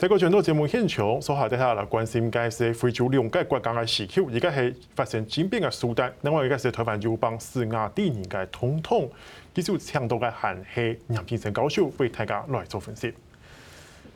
[0.00, 9.10] 在个全球节目现场，所下底下来关心嘅是非洲两个国家嘅时局，而家系发生政变嘅苏丹，另外一个是台湾友邦史亚蒂尼嘅总统，
[9.52, 13.12] 继续抢到嘅韩系杨平生教授为大家来做分析。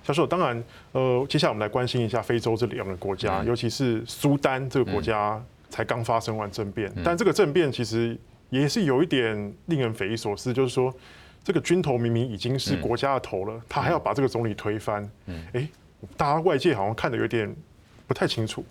[0.03, 5.39] 教授，当然，呃，接下来我们来关心一下非洲这两个国家，尤其是苏丹这个国家
[5.69, 8.17] 才刚发生完政变，但这个政变其实
[8.49, 10.91] 也是有一点令人匪夷所思，就是说。
[11.45, 15.09] 这个军头明明已经是国家的头了，嗯、他还要把这个总理推翻。
[15.27, 15.69] 嗯，哎，
[16.17, 17.55] 大家外界好像看的有点
[18.07, 18.65] 不太清楚。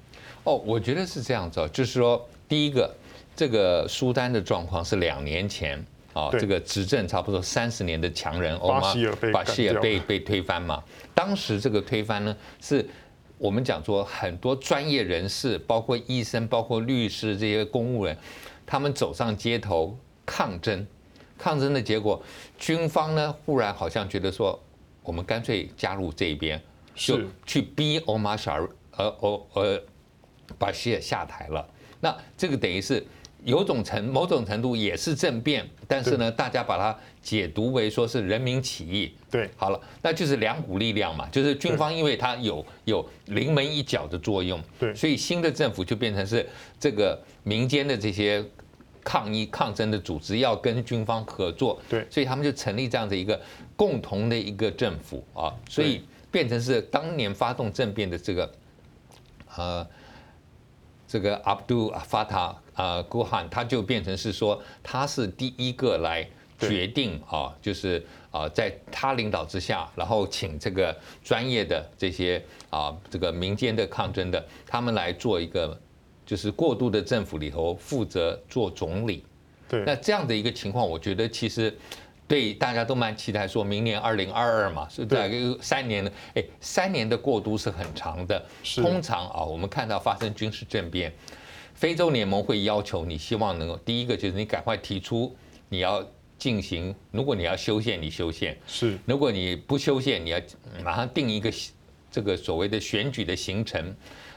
[0.44, 2.92] 哦，我觉得是这样子，就是说，第一个，
[3.36, 5.78] 这个苏丹的状况是两年前
[6.14, 10.84] 啊，这个执政差不多三十年的强人欧巴希尔被巴希尔被被推翻嘛。
[11.14, 12.84] 当时这个推翻呢，是
[13.38, 18.18] 我们讲说很多专业人士，包括医生、包括律师这些公务人，
[18.66, 20.86] 他们走上街头抗争。
[21.44, 22.24] 抗争的结果，
[22.58, 24.58] 军方呢忽然好像觉得说，
[25.04, 26.62] 我们干脆加入这一边，
[26.96, 29.78] 就去逼欧马沙尔呃欧呃
[30.58, 31.68] 巴希尔下台了。
[32.00, 33.06] 那这个等于是
[33.44, 39.14] 有种程某种程度也是政变，但是呢，大家把它解读为说是人民起义。
[39.30, 46.48] 对，好了，那就是两股力量嘛，就是军方因为它有有临门一脚的作用，对，所以新的政府就变成是
[46.80, 48.42] 这个民间的这些。
[49.04, 53.40] 抗议抗争的组织要跟军方合作，对，所以他们就成立这样的一个
[53.76, 56.02] 共同的一个政府啊，所以
[56.32, 58.52] 变成是当年发动政变的这个
[59.56, 59.86] 呃
[61.08, 66.28] 这个阿卜杜法塔啊古汉，他就变成是说他是第一个来
[66.58, 75.78] 决定啊，就是啊在他领导之下，然后请这个专业的这些啊这个民间的抗争的他们来做一个。
[76.26, 79.24] 就是过渡的政府里头负责做总理，
[79.68, 81.76] 对，那这样的一个情况，我觉得其实
[82.28, 88.44] 对大家都蛮期待，说明年二零二二嘛，是大概三年的，哎，三年的过渡是很长的。
[88.76, 91.14] 通常啊，我们看到发生军事政变，
[91.74, 95.36] 非洲联盟会要求你希望能够第一个就是你赶快提出
[95.68, 96.04] 你要
[96.38, 100.40] 进行，如果你要修宪，你修宪是；如果你不修宪，你要
[100.84, 101.52] 马上定一个
[102.10, 103.94] 这个所谓的选举的行程。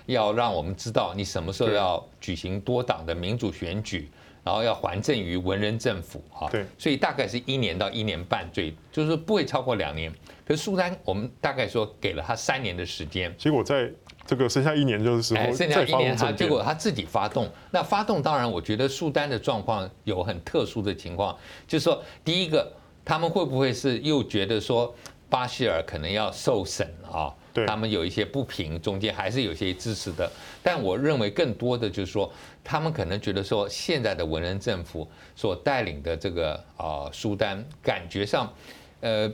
[0.06, 4.10] 要让我们知道你什么时候要举行多党的民主选举，
[4.42, 6.48] 然后要还政于文人政府啊。
[6.48, 10.12] 对，所以大概是一年到一年半，最就是不会超过两年。
[10.46, 13.90] 可是苏丹，我们大概说给了他三年的时间，结果在
[14.24, 17.50] 这个剩下一年就是时候，哎，剩下一年他结果他自己发动。
[17.72, 22.72] 那发动当然，我觉得苏丹的状况有很特殊的情况，就是说，第一个，
[23.04, 24.94] 他们会不会是又觉得说
[25.28, 27.34] 巴希尔可能要受审啊？
[27.66, 30.30] 他们有一些不平，中间还是有些支持的，
[30.62, 32.32] 但我认为更多的就是说，
[32.64, 38.52] 他们可能觉得说，现在的文人政府所带领的这个啊苏丹，感觉上，
[39.00, 39.32] 呃，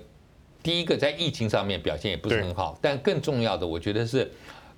[0.63, 4.31] 第一个在疫情上面表现也不是很好，但更重要的，我觉得是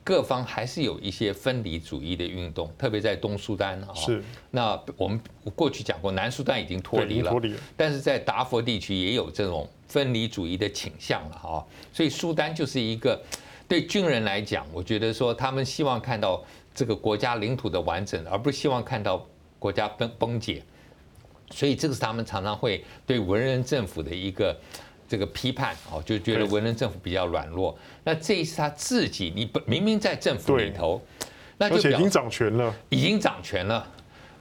[0.05, 3.95] 各方还是有一些分离主义的运动，特别在东苏丹啊。
[3.95, 4.23] 是。
[4.51, 5.21] 那我们
[5.57, 9.69] 过去讲过，南苏丹已经脱离了，脱离了，但是在达佛地区也有这种。
[9.87, 13.23] 分离主义的倾向了哈，所以苏丹就是一个
[13.69, 16.43] 对军人来讲，我觉得说他们希望看到
[16.75, 19.25] 这个国家领土的完整，而不是希望看到
[19.57, 20.65] 国家崩崩解，
[21.53, 24.59] 所以这个是他们常常会对文人政府的一个
[25.09, 27.77] 这个批判哦，就觉得文人政府比较软弱。
[28.05, 31.01] 那这一次他自己，你明明在政府里头，
[31.59, 33.87] 那就已经掌权了，已经掌权了。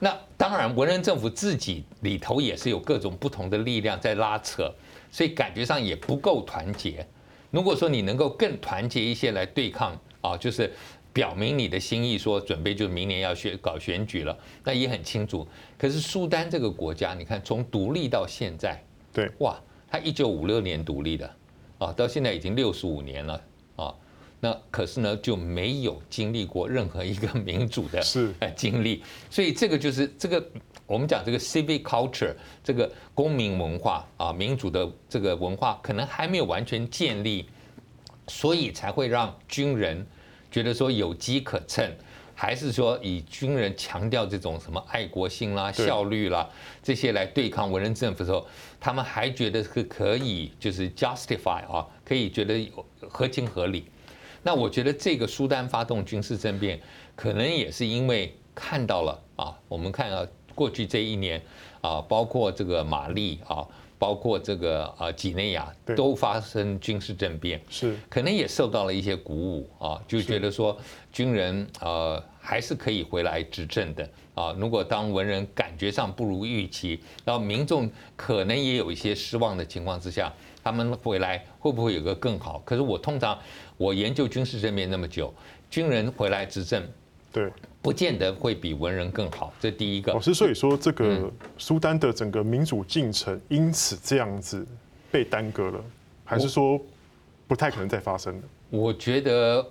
[0.00, 4.72] 那当然，文人政府自己里头也是有各种不同的力量在拉扯。
[5.10, 7.06] 所以感觉上也不够团结。
[7.52, 10.68] 如果说你能够更团结一些来对抗啊，就是
[11.12, 15.46] 表明你的心意，说准备就明年要选搞选举了，那也很清楚。
[15.78, 18.82] 可是苏丹这个国家，你看从独立到现在，
[19.12, 19.56] 对，哇，
[19.94, 21.30] 它一九五六年独立的
[21.78, 23.40] 啊，到现在已经六十五年了
[23.76, 23.94] 啊。
[24.40, 28.02] 那可是呢，就没有经历过任何一个民主的
[28.40, 29.04] 呃 经历。
[29.30, 30.44] 所以这个就是这个。
[30.86, 37.46] 我们讲这个 civic culture，这个公民文化啊，民主的这个文化可能还没有完全建立，
[38.26, 40.04] 所以才会让军人
[40.50, 41.90] 觉得说有机可乘，
[42.34, 46.48] 还是说以军人强调这种什么爱国心啦、效率啦
[46.82, 48.46] 这些来对抗文人政府的时候，
[48.80, 52.70] 他们还觉得是可以就是 justify 啊，可以觉得
[53.08, 53.84] 合情合理。
[54.42, 56.80] 那我觉得这个苏丹发动军事政变，
[57.16, 60.26] 可能也是因为看到了啊，我们看到。
[60.56, 61.42] 过去这一年
[61.80, 63.66] 啊，包括这个马利啊，
[64.04, 70.76] 包包括这个啊几内亚都发生军事政变，是可能也受到了一些鼓舞啊，就觉得说
[71.10, 74.54] 军人呃还是可以回来执政的啊。
[74.58, 82.62] 如果当文人感觉上不如预期，然后民众可能也有一些失望的情况之下，他们回来会不会有个更好？
[82.64, 83.38] 可是我通常
[83.78, 85.32] 我研究军事政变那么久，
[85.70, 86.86] 军人回来执政，
[87.34, 87.52] 对。
[87.82, 90.10] 不见得会比文人更好，这第一个。
[90.10, 94.66] 老师，所以说这个苏丹的整个民主进程因此这样子
[95.12, 95.84] 被耽搁了，
[96.24, 96.80] 还是说
[97.46, 98.42] 不太可能再发生了？
[98.70, 99.62] 我觉得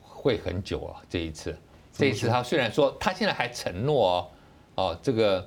[0.00, 1.54] 会很久啊，这一次，
[1.92, 4.30] 这一次他虽然说他现在还承诺哦，
[4.76, 5.46] 哦，这个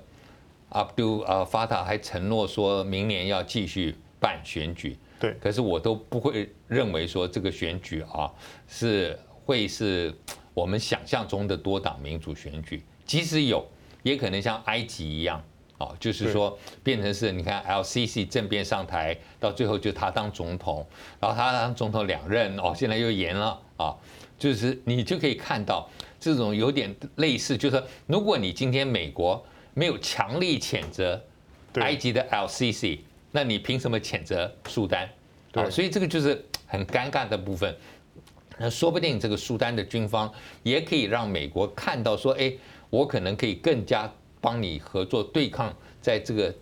[0.69, 8.31] 阿卜杜啊法塔还承诺说明年要继续办选举，对，可是我都不会认为说这个选举啊
[8.67, 10.13] 是会是。
[10.53, 13.65] 我们想象中的多党民主选举，即使有，
[14.03, 15.41] 也可能像埃及一样，
[15.77, 20.85] 哦，就是说变成是，你看 LCC 政变上台，到最后就他当总统，
[21.19, 23.95] 然后他当总统两任，哦，现在又延了，啊，
[24.37, 25.89] 就是你就可以看到
[26.19, 29.43] 这种有点类似，就是说，如果你今天美国
[29.73, 31.21] 没有强力谴责
[31.75, 32.99] 埃及的 LCC，
[33.31, 35.09] 那你凭什么谴责苏丹？
[35.53, 37.73] 啊，所以这个就是很尴尬的部分。
[38.61, 40.31] 那说不定这个苏丹的军方
[40.61, 42.53] 也可以让美国看到说，哎，
[42.91, 44.07] 我可能可以更加
[44.39, 46.53] 帮你合作对抗在这个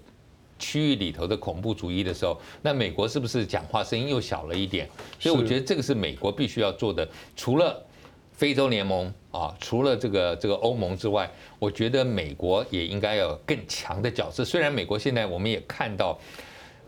[0.57, 4.89] 区域里头的恐怖主义的时候，那美国是不是讲话声音又小了一点？
[5.19, 7.07] 所以我觉得这个是美国必须要做的。
[7.35, 7.85] 除了
[8.31, 11.29] 非洲联盟啊，除了这个这个欧盟之外，
[11.59, 14.45] 我觉得美国也应该要有更强的角色。
[14.45, 16.17] 虽然美国现在我们也看到。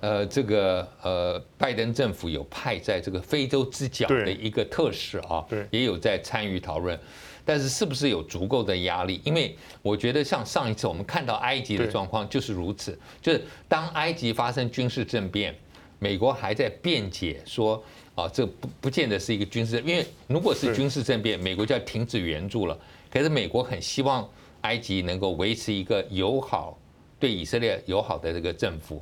[0.02, 7.00] 呃，这个呃，拜登政府有派在这个非洲之角的一个特使啊，对，也有在参与讨论，
[7.46, 9.22] 但是是不是有足够的压力？
[9.24, 15.56] 因为我觉得像上一次我们看到埃及的状况就是如此，就是当埃及发生军事政变，
[16.00, 17.82] 美国还在辩解说
[18.16, 22.76] 啊，这不不见得是一个军事，因为如果是军事政变，美国就要停止援助了。
[23.12, 24.28] 可是美国很希望
[24.62, 26.76] 埃及能够维持一个友好，
[27.20, 29.00] 对以色列友好的这个政府。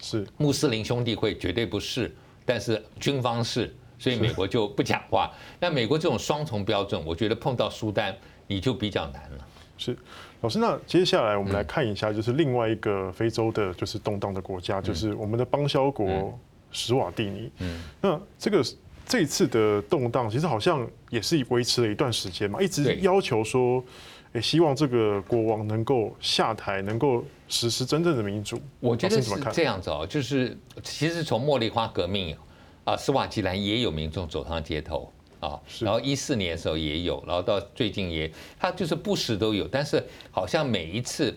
[0.00, 2.14] 是穆斯林兄弟会绝对不是，
[2.44, 5.30] 但是军方是，所以美国就不讲话。
[5.58, 8.16] 那美国这种双重标准，我觉得碰到苏丹
[8.46, 9.46] 你就比较难了。
[9.76, 9.96] 是，
[10.40, 16.38] 老师，那接下来我们来看一下，就是另外一个非洲的，就是动荡的国家，就是我们的邦交国
[16.70, 17.50] 史瓦蒂尼。
[17.58, 18.64] 嗯，那这个
[19.06, 23.84] 这一次的动荡，其实好像也是维持了一段时间嘛，一直要求说。
[24.34, 28.60] 也希望这个国王能够下台，能够实施真正的民主。
[28.80, 32.36] 我觉得是这样子哦，就是其实从茉莉花革命
[32.84, 35.10] 啊，斯瓦基兰也有民众走上街头
[35.40, 41.34] 啊，然后一四年的时候也有，然后到最近也，他就是不时都有，但是好像每一次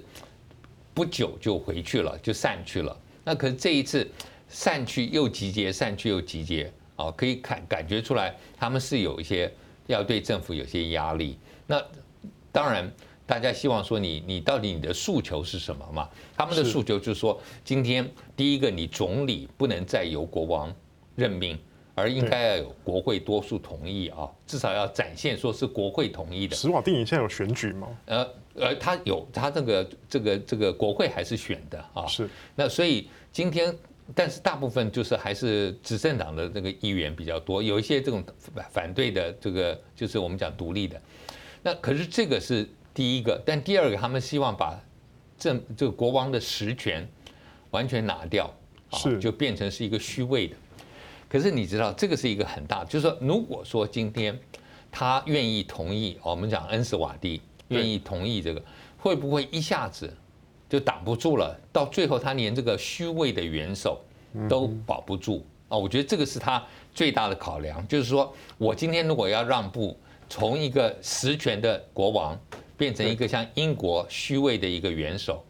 [0.94, 2.98] 不久就回去了，就散去了。
[3.24, 4.10] 那可是这一次
[4.50, 9.50] 散去又集结，散去又集结啊，可以感感觉出来他们是有一些
[9.88, 11.38] 要对政府有些压力。
[11.68, 11.82] 那
[12.52, 12.92] 当然，
[13.26, 16.10] 大家希望说你你到底你的诉求是什么嘛？
[16.36, 20.74] 他们的诉求就是说，今天第一个，你总理不能再由国王
[21.16, 21.58] 任命，
[21.96, 26.56] 而应该要有国会多数同意啊，至少要展现说是国会同意的。
[26.56, 27.88] 史瓦帝尼现在有选举吗？
[28.06, 32.06] 呃呃，他有，他这个这个这个国会还是选的啊。
[32.06, 32.30] 是。
[32.54, 33.74] 那所以今天，
[34.14, 38.22] 但是大部分就是还是执政党的这个议员比较多，有一些这种
[38.70, 41.02] 反对的这个就是我们讲独立的。
[41.64, 44.80] 那可是这个是第一个，但第二个，他们希望把
[45.38, 47.08] 政这个国王的实权
[47.70, 48.52] 完全拿掉，
[48.94, 50.56] 是就变成是一个虚位的。
[51.30, 54.38] 可是你知道，这个是一个很大，就是说，如果说今天
[54.92, 58.62] 他愿意同意，我们讲恩斯瓦蒂愿意同意这个，
[58.98, 60.12] 会不会一下子
[60.68, 61.56] 就挡不住了？
[61.72, 64.02] 到最后，他连这个虚位的元首
[64.50, 65.78] 都保不住啊！
[65.78, 66.62] 我觉得这个是他
[66.94, 69.96] 最大的考量，就是说我今天如果要让步。
[70.32, 72.40] 从一个实权的国王
[72.78, 75.44] 变成一个像英国虚位的一个元首，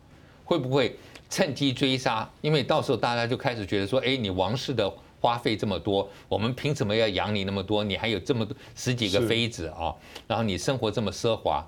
[0.44, 0.98] 会不会
[1.30, 2.28] 趁机追杀？
[2.42, 7.84] 因为到时候大家就开始觉得说，哎，你王室的花费这么多，我们凭什么要养你那么多？
[7.84, 9.94] 你还有这么多十几个妃子啊，
[10.28, 11.64] 然后你生活这么奢华，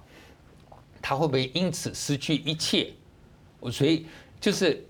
[1.00, 2.92] 他会不会因此失去一切？
[3.72, 4.08] 所以
[4.42, 4.84] 就是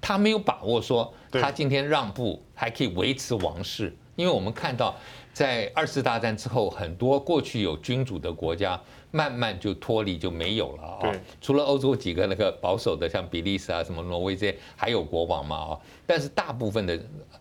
[0.00, 4.94] 他没有把握说，他今天让步还可以维持王室，因为我们看到。
[5.34, 11.12] 在二次大战之后，很多过去有君主的国家慢慢就脱离，就没有了啊。
[11.40, 15.80] 除了欧洲几个那个保守的，像比利时啊、什么挪威这些，还有国王嘛啊。
[16.06, 16.96] 但是大部分的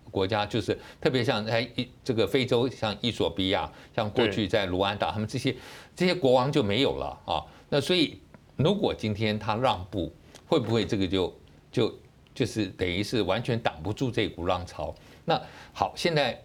[0.10, 1.70] 国家，就是特别像在
[2.04, 5.56] 这个非洲，像伊索比亚，像过去在卢安达，他们这些
[5.96, 7.46] 这些国王就没有了啊。
[7.70, 8.20] 那所以，
[8.56, 10.12] 如果今天他让步，
[10.48, 11.32] 会不会这个就
[11.72, 12.00] 就
[12.34, 14.96] 就是等于是完全挡不住这股浪潮。
[15.26, 15.40] 那
[15.72, 16.44] 好，现在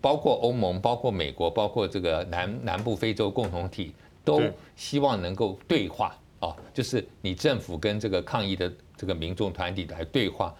[0.00, 3.92] 包括欧盟、包括美国、包括这个南南部非洲共同体，
[4.24, 4.42] 都
[4.76, 10.54] 希望能够对话啊，就是你政府跟这个抗议的这个民众团体来对话。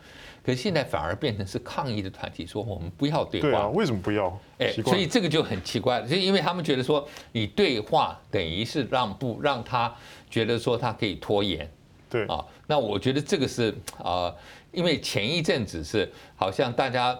[0.44, 3.48] 可是现在反而变成是抗议的团体说我们不要对话。
[3.48, 4.38] 对啊，为什么不要？
[4.58, 9.92] 哎，所以这个就很奇怪了，就因为他们觉得说你对话等于是让步，让他
[10.30, 11.68] 觉得说他可以拖延。
[12.08, 14.32] 对啊，那我觉得这个是啊，
[14.70, 17.18] 因为前一阵子是好像大家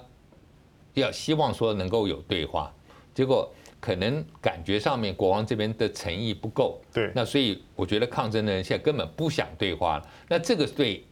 [1.00, 2.72] 要希望说能够有对话，
[3.14, 3.50] 结果
[3.80, 6.80] 可能感觉上面国王这边的诚意不够。
[6.92, 10.08] 对，那所以我觉得抗争的人现在根本不想对话了。
[10.28, 11.04] 那这个对。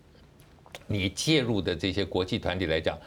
[0.87, 2.99] 你介入的这些国际团体来讲，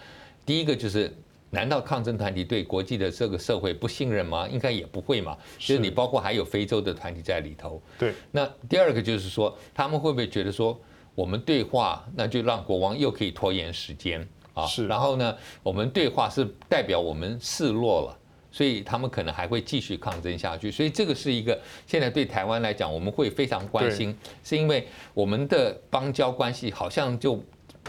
[0.46, 1.14] 第一个就是，
[1.52, 4.48] 难道抗争团体对国际的这个社会不信任吗？
[4.48, 5.38] 应该也不会嘛。
[5.60, 7.80] 就是你包括还有非洲的团体在里头。
[8.00, 8.14] 对。
[8.32, 10.80] 那第二个就是说，他们会不会觉得说，
[11.14, 14.28] 我们对话，那就让国王又可以拖延时间
[14.58, 14.66] 啊？
[14.66, 14.88] 是。
[14.88, 18.18] 然后呢，我们对话是代表我们示弱了，
[18.52, 20.72] 所以他们可能还会继续抗争下去。
[20.72, 27.42] 所以这个是一个现在对台湾来讲，我们会非常关心，是因为我们的邦交关系好像就。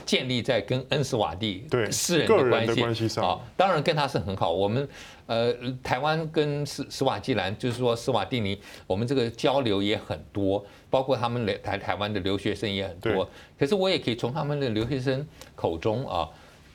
[0.07, 4.53] 建立在跟恩斯瓦蒂私人的关系上啊，当然跟他是很好。
[4.53, 4.89] 我们
[5.27, 13.29] 呃，台湾跟斯斯瓦基兰，就是说斯瓦蒂尼，我们这个交流也很多，包括他们来台台湾的留学生也很多。
[13.59, 16.29] 可是我也可以从他们的留学生口中啊，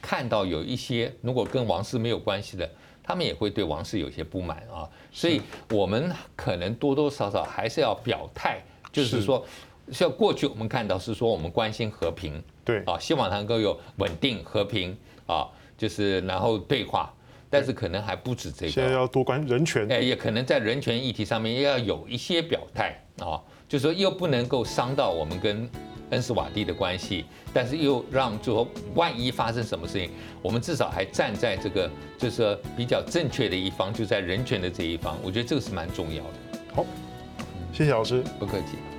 [0.03, 2.69] 看到有一些如果跟王室没有关系的，
[3.01, 4.87] 他们也会对王室有些不满啊。
[5.11, 5.41] 所以
[5.71, 9.43] 我们可能多多少少还是要表态，就是说。
[9.91, 15.45] 像过去我们看到是说我们关心和平，对啊，希望能够有稳定和平啊，
[15.77, 17.13] 就是然后对话，
[17.49, 18.71] 但是可能还不止这个。
[18.71, 25.67] 现在要多关人权，哎，也可能在人权议题上面也要有一些表态啊，就是说又不能够伤到我们跟
[26.11, 30.11] 恩斯瓦蒂的关系，但是又让就说万一发生什么事情，
[30.43, 36.59] 我们至少还站在这个就是说比较正确的一方，就在人权的这一方，我觉得这个是蛮重要的。
[36.75, 36.85] 好，
[37.73, 38.92] 谢谢老师，不客气。